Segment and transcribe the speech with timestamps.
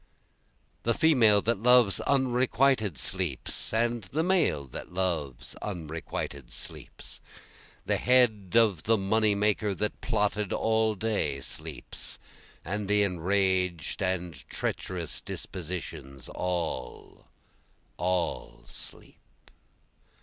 [0.81, 7.21] The female that loves unrequited sleeps, And the male that loves unrequited sleeps,
[7.85, 12.17] The head of the money maker that plotted all day sleeps,
[12.65, 17.27] And the enraged and treacherous dispositions, all,
[17.97, 19.21] all sleep.